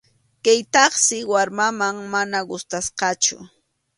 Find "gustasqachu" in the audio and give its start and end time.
2.49-3.37